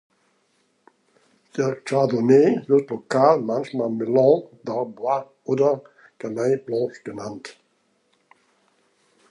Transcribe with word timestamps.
Der 1.55 1.75
Chardonnay 1.81 2.63
wird 2.67 2.89
lokal 2.89 3.39
manchmal 3.39 3.91
Melon 3.91 4.47
d’Arbois 4.65 5.25
oder 5.43 5.83
Gamay 6.17 6.57
Blanc 6.57 7.05
genannt. 7.05 7.55